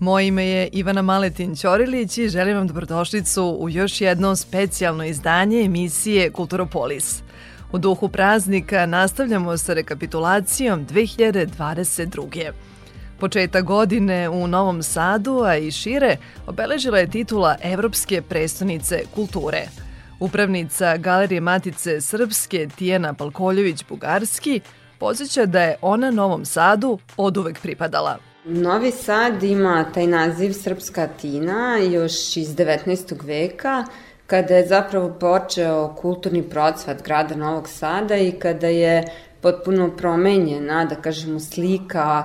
[0.00, 5.60] Moje ime je Ivana Maletin Ćorilić i želim vam dobrodošlicu u još jedno specijalno izdanje
[5.60, 7.22] emisije Kulturopolis.
[7.72, 12.50] U duhu praznika nastavljamo sa rekapitulacijom 2022.
[13.20, 19.62] Početak godine u Novom Sadu, a i šire, obeležila je titula Evropske prestonice kulture.
[20.20, 24.60] Upravnica Galerije Matice Srpske Tijena Palkoljević-Bugarski
[24.98, 31.02] podsjeća da je ona Novom Sadu od uvek pripadala– Novi Sad ima taj naziv Srpska
[31.02, 33.26] Atina još iz 19.
[33.26, 33.84] veka,
[34.26, 39.04] kada je zapravo počeo kulturni procvat grada Novog Sada i kada je
[39.40, 42.24] potpuno promenjena, da kažemo, slika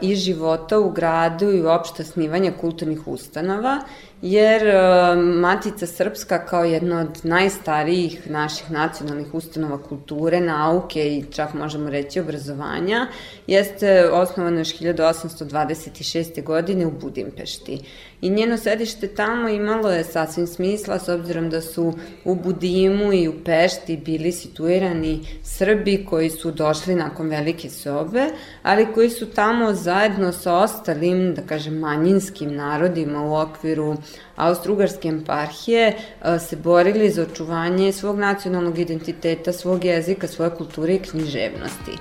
[0.00, 3.80] i života u gradu i uopšte snivanja kulturnih ustanova
[4.24, 11.54] jer e, Matica Srpska kao jedna od najstarijih naših nacionalnih ustanova kulture, nauke i čak
[11.54, 13.06] možemo reći obrazovanja,
[13.46, 16.42] jeste osnovana još 1826.
[16.42, 17.80] godine u Budimpešti.
[18.20, 23.28] I njeno sedište tamo imalo je sasvim smisla s obzirom da su u Budimu i
[23.28, 28.26] u Pešti bili situirani Srbi koji su došli nakon velike sobe,
[28.62, 33.96] ali koji su tamo zajedno sa ostalim, da kažem, manjinskim narodima u okviru
[34.36, 40.98] Austro-Ugarske emparhije e, se borili za očuvanje svog nacionalnog identiteta, svog jezika, svoje kulture i
[40.98, 41.92] književnosti.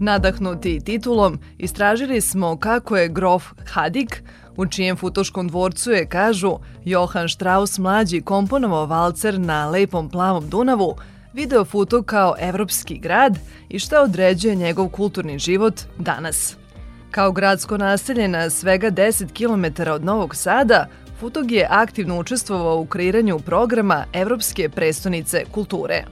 [0.00, 4.22] Nadahnuti titulom, istražili smo kako je grof Hadik,
[4.56, 10.96] u čijem futoškom dvorcu je, kažu, Johan Strauss mlađi komponovao valcer na lepom plavom Dunavu,
[11.32, 16.56] video futo kao evropski grad i šta određuje njegov kulturni život danas.
[17.10, 20.86] Kao gradsko naselje na svega 10 km od Novog Sada,
[21.20, 26.04] Futog je aktivno učestvovao u kreiranju programa Evropske prestonice kulture.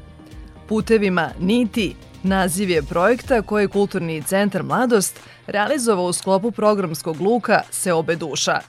[0.68, 7.92] Putevima Niti naziv je projekta koje Kulturni centar Mladost realizovao u sklopu programskog luka Se
[7.92, 8.60] obe duša,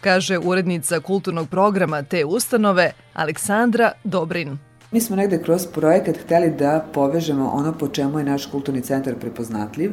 [0.00, 4.71] kaže urednica kulturnog programa te ustanove Aleksandra Dobrin.
[4.92, 9.14] Mi smo negde kroz projekat hteli da povežemo ono po čemu je naš kulturni centar
[9.14, 9.92] prepoznatljiv,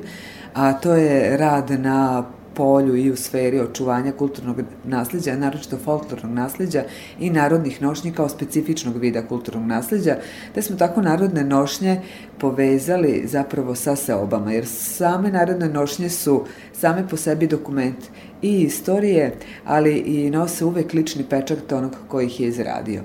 [0.54, 6.84] a to je rad na polju i u sferi očuvanja kulturnog nasledđa, naročito folklornog nasledđa
[7.20, 10.16] i narodnih nošnji kao specifičnog vida kulturnog nasledđa,
[10.54, 12.02] te smo tako narodne nošnje
[12.40, 18.10] povezali zapravo sa seobama, jer same narodne nošnje su same po sebi dokument
[18.42, 19.36] i istorije,
[19.66, 23.02] ali i nose uvek lični pečak onog koji ih je izradio.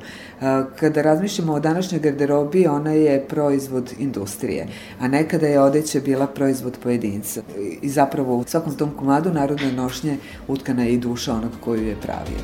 [0.77, 4.67] Kada razmišljamo o današnjoj garderobi, ona je proizvod industrije,
[5.01, 7.43] a nekada je odeća bila proizvod pojedinca.
[7.83, 10.17] I zapravo u svakom tom komadu narodne nošnje
[10.49, 12.39] utkana je i duša onog koju je pravio.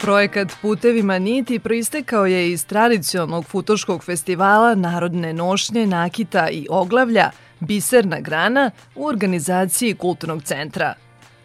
[0.00, 8.20] Projekat Putevima niti proistekao je iz tradicionalnog futoškog festivala Narodne nošnje, nakita i oglavlja– Biserna
[8.20, 10.94] grana u organizaciji Kulturnog centra.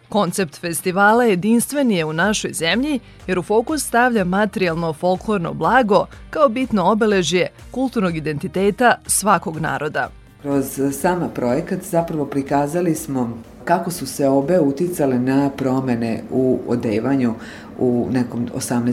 [0.08, 6.48] Koncept festivala jedinstven je u našoj zemlji jer u fokus stavlja materijalno folklorno blago kao
[6.48, 10.10] bitno obeležje kulturnog identiteta svakog naroda.
[10.42, 17.34] Kroz sama projekat zapravo prikazali smo kako su se obe uticale na promene u odevanju
[17.78, 18.92] u nekom 18.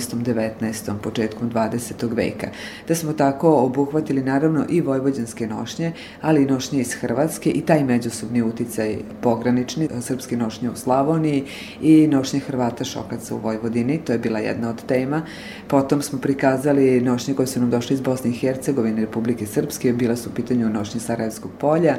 [0.61, 0.93] 19.
[1.03, 2.15] početkom 20.
[2.15, 2.47] veka.
[2.87, 7.83] Da smo tako obuhvatili naravno i vojvođanske nošnje, ali i nošnje iz Hrvatske i taj
[7.83, 11.45] međusobni uticaj pogranični, srpske nošnje u Slavoniji
[11.81, 15.21] i nošnje Hrvata šokaca u Vojvodini, to je bila jedna od tema.
[15.67, 20.15] Potom smo prikazali nošnje koje su nam došle iz Bosne i Hercegovine, Republike Srpske, bila
[20.15, 21.97] su u pitanju nošnje Sarajevskog polja,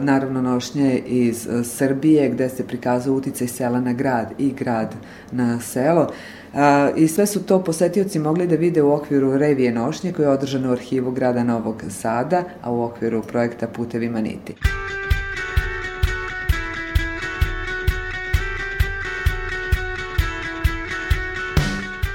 [0.00, 4.94] naravno nošnje iz Srbije gde se prikazao uticaj sela na grad i grad
[5.32, 6.08] na selo.
[6.96, 10.68] I sve su to posetioci mogli da vide u okviru revije nošnje koje je održano
[10.68, 14.54] u arhivu grada Novog Sada, a u okviru projekta Putevima niti.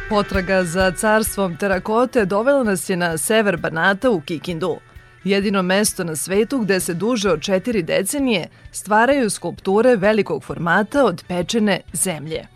[0.09, 4.77] Potraga za carstvom terakote dovela nas je na sever Banata u Kikindu–
[5.23, 11.23] jedino mesto na svetu gde se duže od četiri decenije stvaraju skulpture velikog formata od
[11.27, 12.47] pečene zemlje.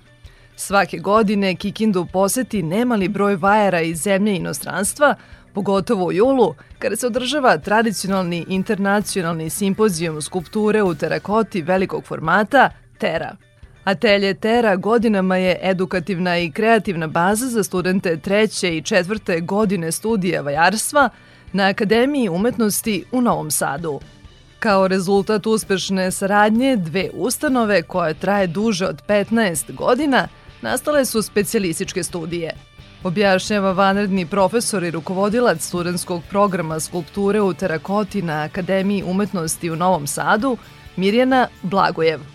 [0.55, 5.15] Svake godine Kikindu poseti nemali broj vajara iz zemlje i inostranstva,
[5.53, 13.35] pogotovo u julu, kada se održava tradicionalni internacionalni simpozijum skulpture u terakoti velikog formata Tera.
[13.83, 20.41] Atelje Tera godinama je edukativna i kreativna baza za studente treće i četvrte godine studija
[20.41, 21.09] vajarstva
[21.53, 23.99] na Akademiji umetnosti u Novom Sadu.
[24.59, 30.27] Kao rezultat uspešne saradnje dve ustanove koje traje duže od 15 godina,
[30.61, 32.53] nastale su specijalističke studije.
[33.03, 40.07] Objašnjava vanredni profesor i rukovodilac studentskog programa skulpture u terakoti na Akademiji umetnosti u Novom
[40.07, 40.57] Sadu,
[40.95, 42.34] Mirjana Blagojev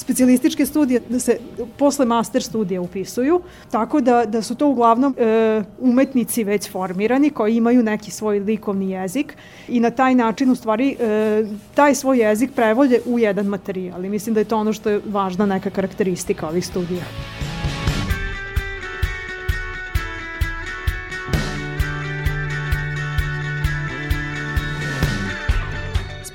[0.00, 1.38] specijalističke studije da se
[1.78, 7.56] posle master studija upisuju, tako da, da su to uglavnom e, umetnici već formirani koji
[7.56, 9.36] imaju neki svoj likovni jezik
[9.68, 11.44] i na taj način u stvari e,
[11.74, 15.00] taj svoj jezik prevode u jedan materijal i mislim da je to ono što je
[15.06, 17.04] važna neka karakteristika ovih studija.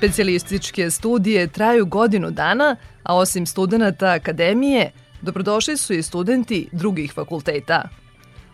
[0.06, 4.90] Specijalističke studije traju godinu dana, a osim studenta akademije,
[5.22, 7.88] dobrodošli su i studenti drugih fakulteta.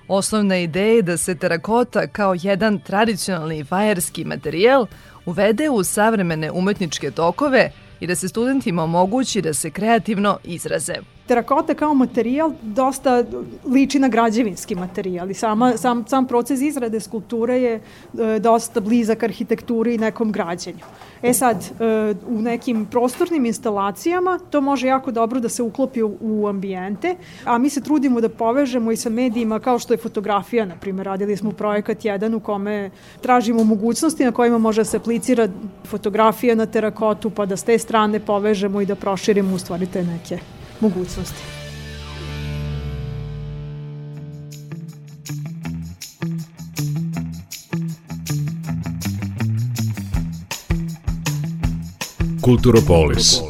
[0.09, 4.87] Osnovna ideja je da se terakota kao jedan tradicionalni vajarski materijal
[5.27, 10.95] uvede u savremene umetničke tokove i da se studentima omogući da se kreativno izraze
[11.27, 13.25] terakota kao materijal dosta
[13.67, 19.23] liči na građevinski materijal i sama, sam, sam proces izrade skulpture je e, dosta blizak
[19.23, 20.85] arhitekturi i nekom građenju.
[21.23, 26.17] E sad, e, u nekim prostornim instalacijama to može jako dobro da se uklopi u,
[26.21, 30.65] u ambijente, a mi se trudimo da povežemo i sa medijima kao što je fotografija,
[30.65, 32.91] na primjer, radili smo projekat jedan u kome
[33.21, 35.49] tražimo mogućnosti na kojima može da se aplicira
[35.87, 40.05] fotografija na terakotu, pa da s te strane povežemo i da proširimo u stvari te
[40.05, 40.39] neke
[40.83, 41.43] mogućnosti.
[52.41, 53.41] Kulturopolis.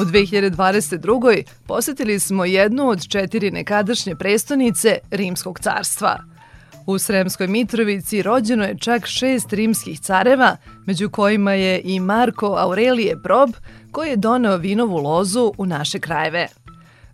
[0.00, 1.42] U 2022.
[1.66, 6.18] posetili smo jednu od četiri nekadašnje prestonice Rimskog carstva–
[6.88, 10.56] U Sremskoj Mitrovici rođeno je čak šest rimskih careva,
[10.86, 13.50] među kojima je i Marko Aurelije Prob,
[13.90, 16.46] koji je doneo vinovu lozu u naše krajeve.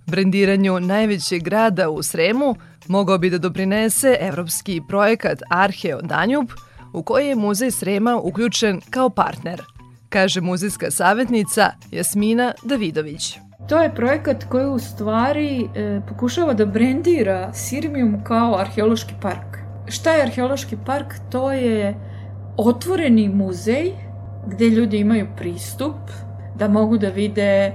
[0.07, 2.57] Brendiranju najvećeg grada u Sremu
[2.89, 6.47] mogao bi da doprinese evropski projekat Arheo Danjub,
[6.93, 9.63] u koji je Muzej Srema uključen kao partner,
[10.09, 13.39] kaže muzejska savjetnica Jasmina Davidović.
[13.69, 19.64] To je projekat koji u stvari e, pokušava da brendira Sirmijum kao arheološki park.
[19.87, 21.15] Šta je arheološki park?
[21.31, 21.95] To je
[22.57, 23.93] otvoreni muzej
[24.47, 25.97] gde ljudi imaju pristup
[26.59, 27.73] da mogu da vide e,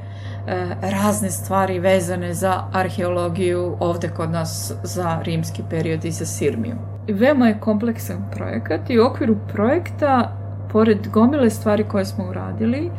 [0.82, 6.76] razne stvari vezane za arheologiju ovde kod nas za rimski period i za Sirmiju.
[7.08, 10.38] Veoma je kompleksan projekat i u okviru projekta,
[10.72, 12.92] pored gomile stvari koje smo uradili,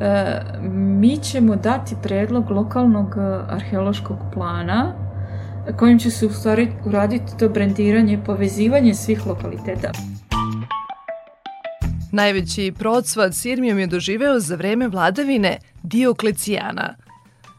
[0.00, 3.14] e, mi ćemo dati predlog lokalnog
[3.48, 5.05] arheološkog plana
[5.78, 9.92] kojim će se u stvari uraditi to brendiranje, povezivanje svih lokaliteta.
[12.12, 16.94] Najveći procvat Sirmijom je doživeo za vreme vladavine Dioklecijana.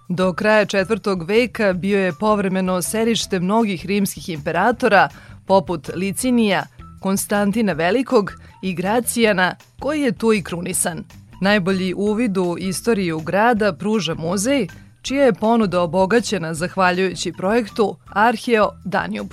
[0.09, 5.09] Do kraja četvrtog veka bio je povremeno serište mnogih rimskih imperatora,
[5.45, 6.63] poput Licinija,
[7.01, 8.31] Konstantina Velikog
[8.61, 11.03] i Gracijana, koji je tu i krunisan.
[11.41, 14.67] Najbolji uvid u istoriju grada pruža muzej,
[15.07, 19.27] čija je ponuda obogaćena zahvaljujući projektu Arheo Danjub.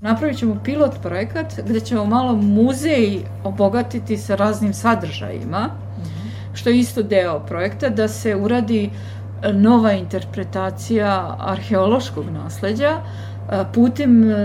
[0.00, 5.70] Napravit ćemo pilot projekat gde ćemo malo muzej obogatiti sa raznim sadržajima,
[6.54, 8.90] što je isto deo projekta, da se uradi
[9.42, 14.36] e, nova interpretacija arheološkog nasledđa e, putem e,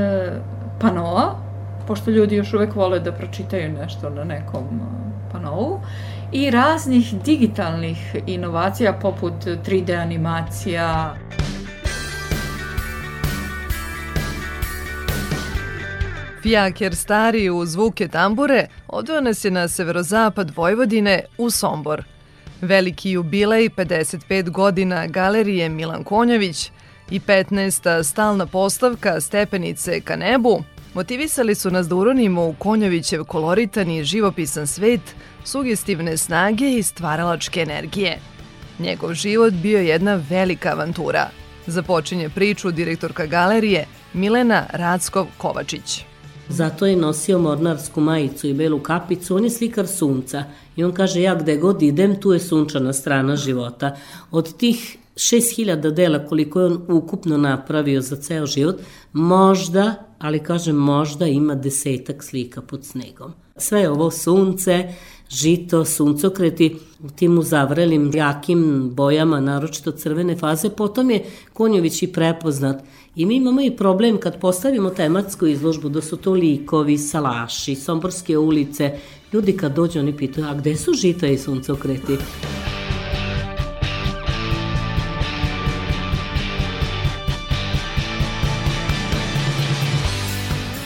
[0.82, 1.36] panoa,
[1.88, 4.64] pošto ljudi još uvek vole da pročitaju nešto na nekom
[5.36, 5.82] panovu,
[6.32, 11.16] i raznih digitalnih inovacija poput 3D animacija.
[16.42, 22.04] Fijaker stari u zvuke tambure odveo nas je na severozapad Vojvodine u Sombor.
[22.62, 26.72] Veliki jubilej 55 godina galerije Milan Konjović
[27.10, 28.04] i 15.
[28.04, 30.64] stalna postavka Stepenice ka nebu
[30.96, 35.02] motivisali su nas da uronimo u Konjovićev koloritan i živopisan svet
[35.44, 38.20] sugestivne snage i stvaralačke energije.
[38.80, 41.30] Njegov život bio jedna velika avantura.
[41.68, 46.02] Započinje priču direktorka galerije Milena Rackov-Kovačić.
[46.50, 50.44] Zato je nosio mornarsku majicu i belu kapicu, on je slikar sunca
[50.76, 53.96] i on kaže ja gde god idem tu je sunčana strana života.
[54.32, 58.76] Od tih 6000 dela koliko je on ukupno napravio za ceo život,
[59.14, 63.34] možda, ali kažem možda ima desetak slika pod snegom.
[63.58, 64.94] Sve ovo sunce,
[65.30, 72.84] žito, suncokreti, u tim uzavrelim jakim bojama, naročito crvene faze, potom je Konjović i prepoznat.
[73.16, 78.38] I mi imamo i problem kad postavimo tematsku izložbu da su to likovi, salaši, somborske
[78.38, 78.92] ulice.
[79.34, 82.18] Ljudi kad dođu oni pitaju, a gde su žita i suncokreti?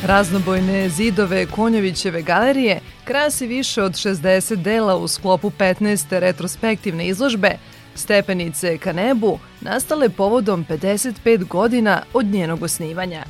[0.09, 6.19] Raznobojne zidove Konjovićeve galerije krasi više od 60 dela u sklopu 15.
[6.19, 7.51] retrospektivne izložbe
[7.95, 13.23] Stepenice ka nebu nastale povodom 55 godina od njenog osnivanja.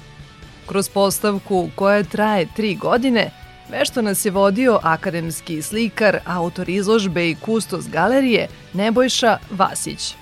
[0.65, 3.31] Kroz postavku koja traje tri godine,
[3.69, 10.15] vešto nas je vodio akademski slikar, autor izložbe i kustos galerije Nebojša Vasić.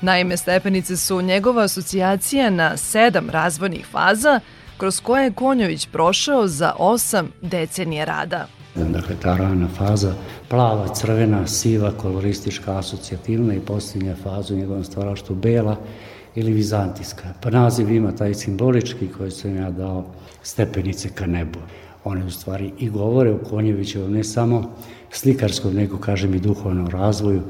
[0.00, 4.40] Naime, stepenice su njegova asocijacija na sedam razvojnih faza–
[4.76, 8.46] kroz koje je Konjović prošao za osam decenije rada.
[8.74, 10.14] Dakle, ta rana faza,
[10.48, 15.76] plava, crvena, siva, koloristička, asocijativna i posljednja faza u njegovom stvaraštvu bela
[16.34, 17.28] ili vizantijska.
[17.40, 20.04] Pa naziv ima taj simbolički koji sam ja dao
[20.42, 21.58] stepenice ka nebu.
[22.04, 24.74] One u stvari i govore o Konjevićevom ne samo
[25.10, 27.42] slikarskom, nego kažem i duhovnom razvoju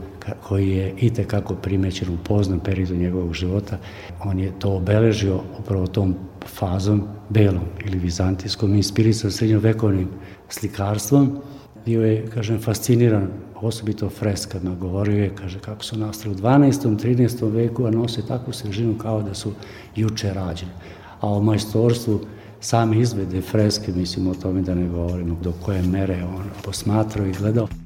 [0.49, 3.79] koji je i tekako primećen u poznom periodu njegovog života.
[4.25, 6.15] On je to obeležio upravo tom
[6.47, 10.09] fazom belom ili vizantijskom, inspirisan srednjovekovnim
[10.49, 11.39] slikarstvom.
[11.85, 14.75] Bio je, kažem, fasciniran osobito freskama.
[14.75, 16.97] Govorio je, kaže, kako su nastali u 12.
[16.97, 17.53] 13.
[17.53, 19.53] veku, a nose takvu svežinu kao da su
[19.97, 20.73] juče rađene.
[21.21, 22.21] A o majstorstvu
[22.61, 27.33] same izvede freske, mislim o tome da ne govorimo do koje mere on posmatrao i
[27.33, 27.84] gledao.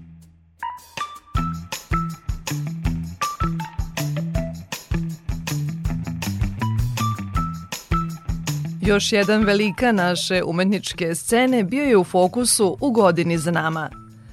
[8.89, 13.91] Još jedan velika naše umetničke scene bio je u fokusu u godini za nama.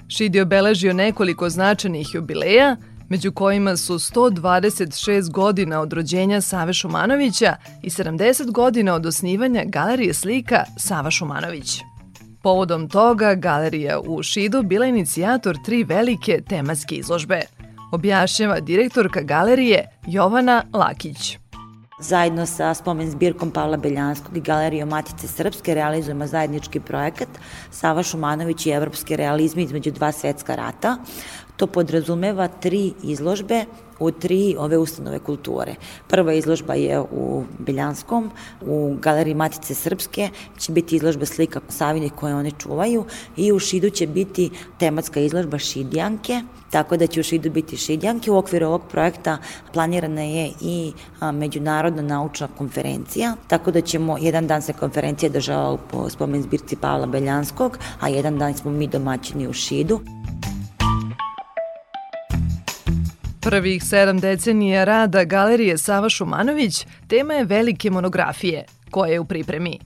[0.08, 2.76] Šid je obeležio nekoliko značajnih jubileja,
[3.08, 10.14] među kojima su 126 godina od rođenja Save Šumanovića i 70 godina od osnivanja Galerije
[10.14, 11.80] slika Sava Šumanović.
[12.42, 17.40] Povodom toga, galerija u Šidu bila inicijator tri velike tematske izložbe,
[17.92, 21.38] objašnjava direktorka galerije Jovana Lakić.
[21.98, 27.28] Zajedno sa spomen zbirkom Pavla Beljanskog i Galerijom Matice Srpske realizujemo zajednički projekat
[27.70, 30.96] Sava Šumanović i evropske realizmi između dva svetska rata.
[31.56, 33.64] To podrazumeva tri izložbe
[33.98, 35.74] u tri ove ustanove kulture.
[36.08, 42.34] Prva izložba je u Beljanskom, u Galeriji Matice Srpske će biti izložba slika Savinih koje
[42.34, 43.04] one čuvaju
[43.36, 48.30] i u Šidu će biti tematska izložba Šidjanke, tako da će u Šidu biti Šidjanke.
[48.30, 49.38] U okviru ovog projekta
[49.72, 50.92] planirana je i
[51.32, 57.06] međunarodna naučna konferencija, tako da ćemo, jedan dan se konferencija država u spomen zbirci Pavla
[57.06, 60.00] Beljanskog, a jedan dan smo mi domaćini u Šidu.
[63.46, 69.78] Prvih sedam decenija rada galerije Sava Šumanović tema je velike monografije, koja je u pripremi.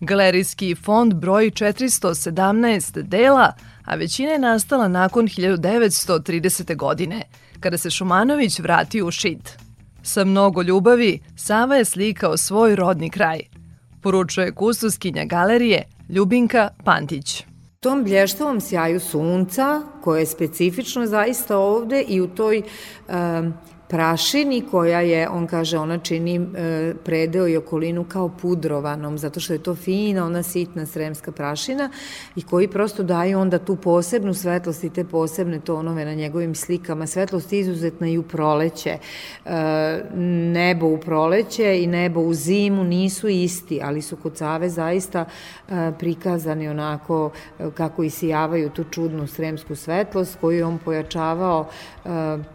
[0.00, 3.52] Galerijski fond broji 417 dela,
[3.84, 6.76] a većina je nastala nakon 1930.
[6.76, 7.22] godine,
[7.60, 9.58] kada se Šumanović vratio u šit.
[10.02, 13.40] Sa mnogo ljubavi, Sava je slikao svoj rodni kraj,
[14.02, 17.44] poručuje kustoskinja galerije Ljubinka Pantić
[17.82, 22.62] tom blještavom sjaju sunca, koje je specifično zaista ovde i u toj
[23.08, 23.54] um,
[23.92, 29.52] prašini koja je, on kaže, ona čini e, predeo i okolinu kao pudrovanom, zato što
[29.52, 31.90] je to fina, ona sitna sremska prašina
[32.36, 37.06] i koji prosto daju onda tu posebnu svetlost i te posebne tonove na njegovim slikama.
[37.06, 38.98] Svetlost je izuzetna i u proleće.
[39.44, 40.00] E,
[40.52, 45.92] nebo u proleće i nebo u zimu nisu isti, ali su kod Save zaista e,
[45.98, 47.30] prikazani onako
[47.74, 51.68] kako isijavaju tu čudnu sremsku svetlost koju on pojačavao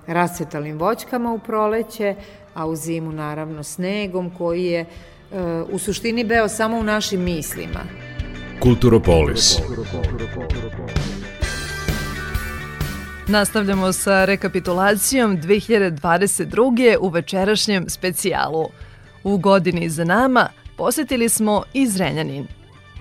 [0.08, 2.15] rasvetalim voćkama u proleće,
[2.53, 4.86] a u zimu naravno snegom koji je e,
[5.72, 7.79] u suštini beo samo u našim mislima.
[8.60, 9.57] Kulturopolis.
[13.27, 16.98] Nastavljamo sa rekapitulacijom 2022.
[17.00, 18.69] u večerašnjem specijalu.
[19.24, 22.48] U godini za nama posetili smo i Zrenjanin.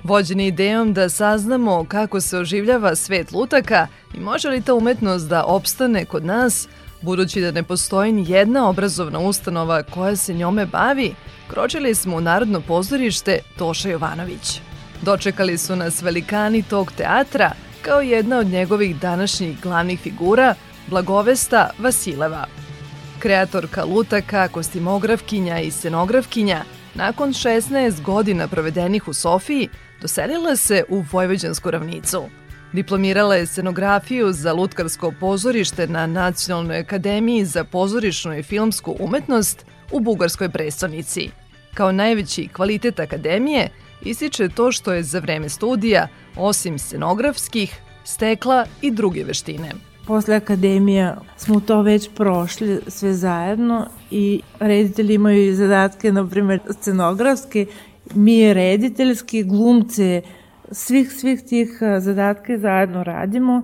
[0.03, 5.45] Vođeni idejom da saznamo kako se oživljava svet lutaka i može li ta umetnost da
[5.45, 6.69] opstane kod nas,
[7.07, 11.15] Budući da ne postoji ni jedna obrazovna ustanova koja se njome bavi,
[11.51, 14.61] kročili smo u Narodno pozorište Toša Jovanović.
[15.03, 20.55] Dočekali su nas velikani tog teatra, kao jedna od njegovih današnjih glavnih figura,
[20.87, 22.47] Blagovesta Vasileva.
[23.19, 29.69] Kreatorka lutaka, kostimografkinja i scenografkinja, nakon 16 godina provedenih u Sofiji,
[30.01, 32.25] doselila se u Vojvođansku ravnicu–
[32.77, 40.01] Diplomirala je scenografiju za Lutkarsko pozorište na Nacionalnoj akademiji za pozorišnu i filmsku umetnost u
[40.01, 41.31] Bugarskoj prestonici.
[41.75, 43.71] Kao najveći kvalitet akademije
[44.03, 49.73] ističe to što je za vreme studija, osim scenografskih, stekla i druge veštine.
[50.07, 57.67] Posle akademija smo to već prošli sve zajedno i reditelji imaju zadatke, na primjer, scenografske,
[58.15, 60.23] mi rediteljski, glumce,
[60.73, 61.69] svih, svih tih
[62.01, 63.63] zadatke zajedno radimo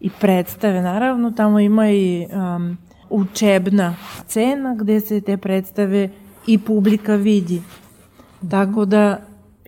[0.00, 0.82] i predstave.
[0.82, 2.78] Naravno, tamo ima i um,
[3.10, 6.10] učebna scena gde se te predstave
[6.46, 7.62] i publika vidi.
[8.50, 9.20] Tako da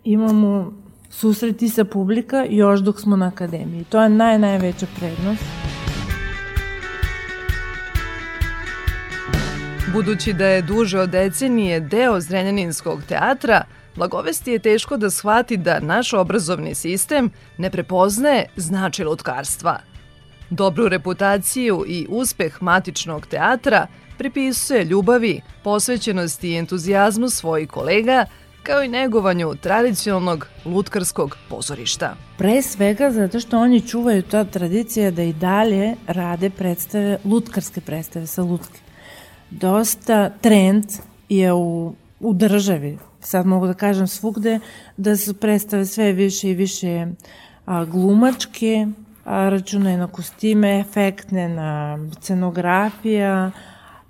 [0.04, 0.72] imamo
[1.10, 3.84] susreti sa publika još dok smo na akademiji.
[3.84, 5.44] To je naj, najveća prednost.
[9.92, 13.64] Budući da je duže od decenije deo Zrenjaninskog teatra,
[13.96, 19.78] Blagovesti je teško da shvati da naš obrazovni sistem ne prepoznaje značaj lutkarstva.
[20.50, 23.86] Dobru reputaciju i uspeh matičnog teatra
[24.18, 28.26] pripisuje ljubavi, posvećenosti i entuzijazmu svojih kolega,
[28.62, 32.16] kao i negovanju tradicionalnog lutkarskog pozorišta.
[32.38, 38.26] Pre svega zato što oni čuvaju ta tradicija da i dalje rade predstave, lutkarske predstave
[38.26, 38.80] sa lutke.
[39.50, 40.84] Dosta trend
[41.28, 44.58] je u, u državi, sad mogu da kažem svugde,
[44.96, 47.06] da su predstave sve više i više
[47.66, 48.86] a, glumačke,
[49.24, 53.50] a, računaju na kostime, efektne, na scenografija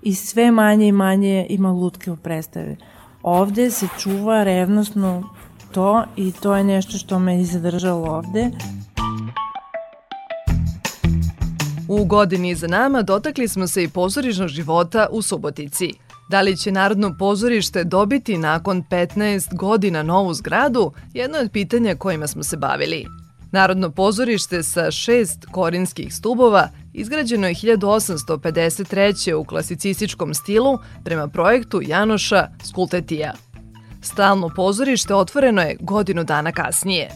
[0.01, 2.75] i sve manje i manje ima lutke u predstave.
[3.23, 5.23] Ovde se čuva revnosno
[5.71, 8.51] to i to je nešto što me i zadržalo ovde.
[11.87, 15.93] U godini za nama dotakli smo se i pozorišnog života u Subotici–
[16.29, 22.27] Da li će Narodno pozorište dobiti nakon 15 godina novu zgradu, jedno od pitanja kojima
[22.27, 23.05] smo se bavili.
[23.51, 29.33] Narodno pozorište sa šest korinskih stubova izgrađeno je 1853.
[29.33, 33.33] u klasicističkom stilu prema projektu Janoša Skultetija.
[34.01, 37.09] Stalno pozorište otvoreno je godinu dana kasnije.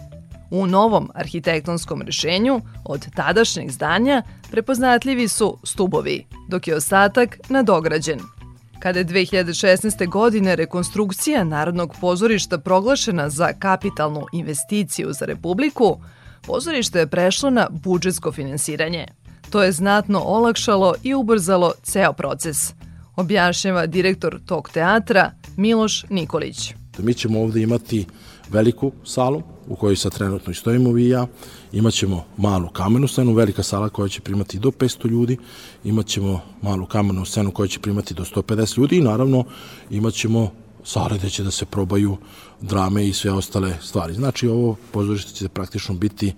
[0.51, 8.19] U novom arhitektonskom rešenju od tadašnjeg zdanja prepoznatljivi su stubovi, dok je ostatak nadograđen–
[8.79, 10.09] Kada je 2016.
[10.09, 15.97] godine rekonstrukcija Narodnog pozorišta proglašena za kapitalnu investiciju za Republiku,
[16.41, 19.05] pozorište je prešlo na budžetsko finansiranje.
[19.49, 22.73] To je znatno olakšalo i ubrzalo ceo proces,
[23.15, 26.73] objašnjava direktor tog teatra Miloš Nikolić.
[26.97, 28.05] Mi ćemo ovde imati
[28.49, 31.27] veliku salu u kojoj sad trenutno stojimo vi i ja.
[31.71, 35.37] Imaćemo malu kamenu scenu, velika sala koja će primati do 500 ljudi,
[35.83, 39.43] imaćemo malu kamenu scenu koja će primati do 150 ljudi i naravno
[39.89, 40.51] imaćemo
[40.83, 42.17] sale gde će da se probaju
[42.61, 44.13] drame i sve ostale stvari.
[44.13, 46.33] Znači ovo pozorište će praktično biti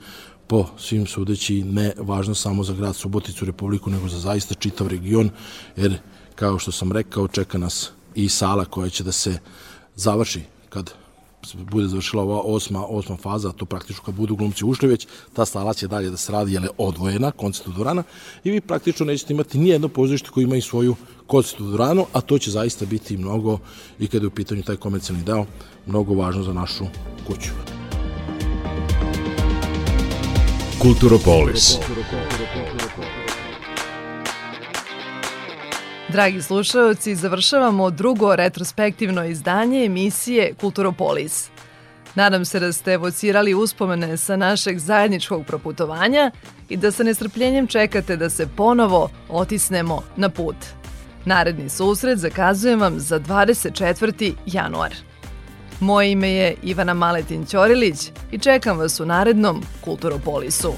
[0.47, 5.29] po svim sudeći ne važno samo za grad Suboticu Republiku, nego za zaista čitav region,
[5.75, 5.97] jer
[6.35, 9.39] kao što sam rekao, čeka nas i sala koja će da se
[9.95, 10.93] završi kad
[11.71, 15.73] bude završila ova osma, osma faza, to praktično kad budu glumci ušli već, ta sala
[15.73, 18.03] će dalje da se radi, jer je odvojena, koncertu dvorana,
[18.43, 20.95] i vi praktično nećete imati ni jedno pozorište koje ima i svoju
[21.27, 23.59] koncertu dvoranu, a to će zaista biti mnogo,
[23.99, 25.45] i kada je u pitanju taj komercijalni deo,
[25.85, 26.85] mnogo važno za našu
[27.27, 27.49] kuću.
[30.79, 31.77] Kulturopolis.
[36.11, 41.49] Dragi slušalci, završavamo drugo retrospektivno izdanje emisije Kulturopolis.
[42.15, 46.31] Nadam se da ste evocirali uspomene sa našeg zajedničkog proputovanja
[46.69, 50.55] i da sa nestrpljenjem čekate da se ponovo otisnemo na put.
[51.25, 54.33] Naredni susret zakazujem vam za 24.
[54.45, 54.93] januar.
[55.79, 60.73] Moje ime je Ivana Maletin Ćorilić i čekam vas u narednom Kulturopolisu.